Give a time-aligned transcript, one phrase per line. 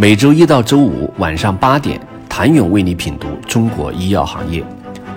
[0.00, 4.64] 每周一到周五晚上八点，谭勇为你品读中国医药行业，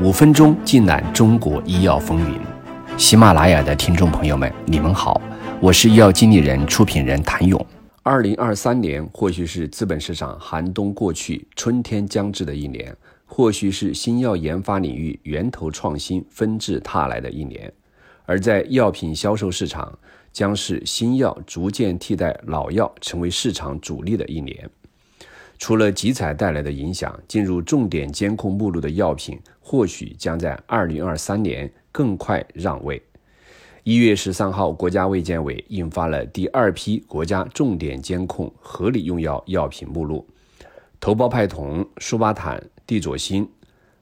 [0.01, 2.39] 五分钟尽览中国医药风云。
[2.97, 5.21] 喜马拉雅的听众朋友们，你们好，
[5.59, 7.63] 我是医药经理人、出品人谭勇。
[8.01, 12.91] 二零二三年或许是资本市场寒冬过去、春天将至的一年，
[13.27, 17.71] 或许是新药研发领域源头创新纷至沓来的一年，
[18.25, 19.95] 而在药品销售市场。
[20.31, 24.69] 将是新药逐渐替代老药成为市场主力的一年。
[25.57, 33.01] 除了集采带来的影响，进入重点监控目录的药品或许将在二零二三年更快让位。
[33.83, 40.27] 一月十三号，国家卫健委印发了第二批国家重点监控合理用药药品目录，
[40.99, 43.47] 头孢派酮、舒巴坦、地佐辛、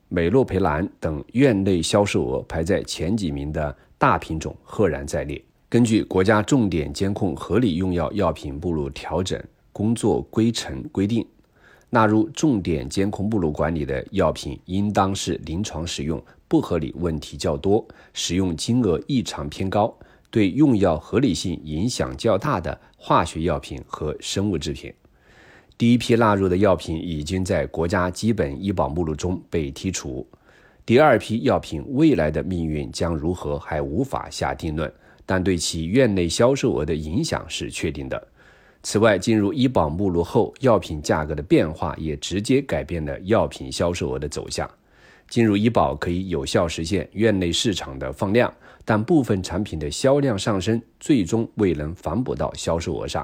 [0.07, 5.41] 美洛培兰等院内销售额排在前几名的大品种赫然在列。
[5.69, 9.39] 根据国家重点监控合理用药药品目录调整
[9.71, 11.23] 工作规程规定，
[11.91, 19.95] 纳入重点监控目录管理的药品，应当是临床使用不合理问题较多、使用金额异常偏高、
[20.31, 24.91] 对用药合理性影响较大的化学药品和生物制品。
[25.77, 30.25] 第一批纳入的药品已经在国家基本医保目录中被剔除，
[30.89, 34.91] 第二批药品未来的命运将如何，还无法下定论。
[35.23, 38.27] 但对其院内销售额的影响是确定的。
[38.81, 44.67] 此外，进入医保目录后，药品价格的变化也直接改变了药品销售额的走向。
[45.27, 48.51] 进入医保可以有效实现院内市场的放量，
[48.83, 53.23] 但部分产品的销量上升最终未能反哺到销售额上。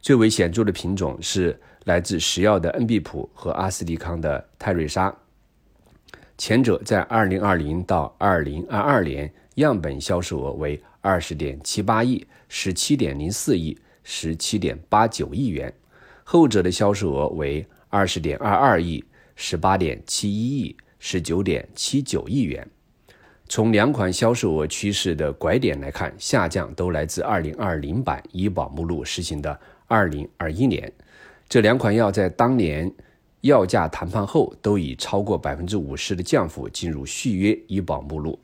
[0.00, 5.14] 最为显著的品种是来自石药的恩必普和阿斯利康的泰瑞莎，
[6.36, 10.80] 前者在2020到2022年样本销售额为。
[11.04, 15.74] 二十点七八亿、十七点零四亿、十七点八九亿元，
[16.22, 22.64] 后者的销售额为二十点二二亿、十八点七一亿、十九点七九亿元。
[23.48, 30.92] 从两款销售额趋势的拐点来看，下降都来自二零二零版医保目录实行的二零二一年。
[31.48, 32.88] 这两款药在当年
[33.42, 38.38] 药价谈判后，都以超过百分之五十的降幅进入续约医保目录。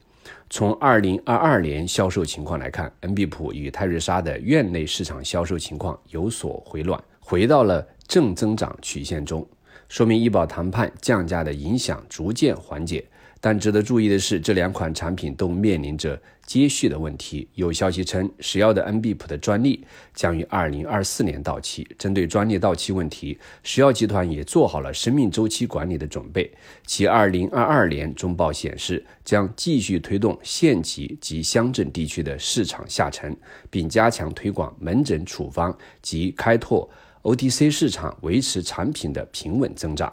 [0.51, 9.47] 从二零二二年销售情况来看，恩必普与泰瑞莎的院内市场销售情况有所回暖，回到了正增长曲线中，
[9.89, 13.07] 说明医保谈判降价的影响逐渐缓解。
[13.41, 17.49] 但值得注意的是，这两款产品都面临着接续的问题。
[17.55, 21.87] 有消息称，石药的恩必普的专利将于二零二四年到期。
[21.97, 26.51] 针对专利到期问题，石药集团也做好了生命周期管理的准备。
[26.85, 33.37] 其二零二二年中报显示，将继续推动县级及乡镇地区的市场下沉，
[33.71, 36.91] 并加强推广门诊处方及开拓
[37.23, 40.13] OTC 市场，维持产品的平稳增长。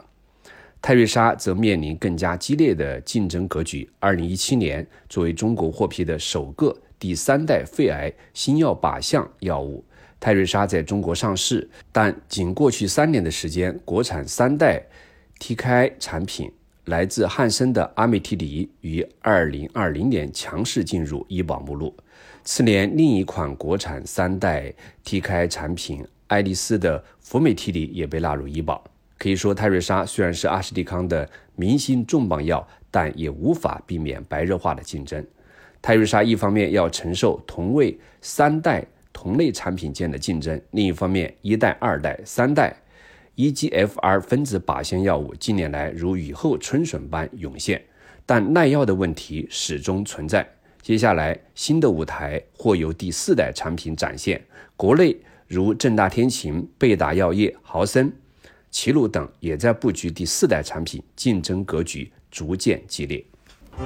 [0.85, 3.89] 泰瑞莎则面临更加激烈的竞争格局。
[3.97, 9.83] 二零一七年，作为中国获批的首个第三代肺癌新药靶向药物，
[10.19, 14.79] 泰瑞莎在中国上市，但仅过去三年的时间，国产三代
[15.39, 16.51] TKI 产品
[16.83, 21.91] 来自汉森的阿美替尼于二零二零年强势进入医保目录。
[22.43, 24.71] 次年，另一款国产三代
[25.03, 28.83] TKI 产品爱丽丝的福美替尼也被纳入医保。
[29.17, 35.25] 可以说，泰瑞莎虽然是阿斯利康的明星重磅药，但也无法避免白热化的竞争。
[35.81, 42.75] 泰瑞莎一方面要承受同位三代同类产品间的竞争，另一方面，一代、二代、三代
[43.35, 47.81] EGFR 分子靶向药物近年来如雨后春笋般涌现，
[48.25, 50.45] 但耐药的问题始终存在。
[50.81, 54.41] 接下来，新的舞台或由第四代产品展现。
[54.75, 55.15] 国内
[55.47, 58.11] 如正大天晴、贝达药业、豪森。
[58.77, 63.23] 齐鲁等也在布局第四代产品，竞争格局逐渐激烈。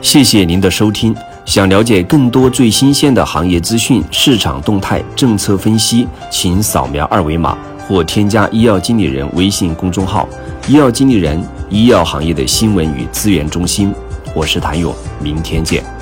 [0.01, 1.16] 谢谢您的收听。
[1.45, 7.55] 想了解更多最新鲜的行业资讯、市场动态、政策分析，请扫描二维码
[7.88, 10.27] 或添加医药经理人微信公众号
[10.68, 11.39] “医药经理人”——
[11.69, 13.94] 医药行业的新闻与资源中心。
[14.36, 14.91] 我是谭勇，
[15.21, 15.99] 明天见。